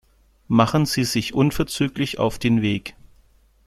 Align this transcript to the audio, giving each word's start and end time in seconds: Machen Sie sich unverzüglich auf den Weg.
Machen 0.47 0.87
Sie 0.87 1.03
sich 1.03 1.35
unverzüglich 1.35 2.17
auf 2.17 2.39
den 2.39 2.63
Weg. 2.63 2.95